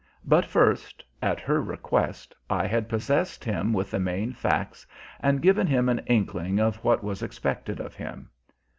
[0.25, 4.87] But first, at her request, I had possessed him with the main facts
[5.19, 8.31] and given him an inkling of what was expected of him.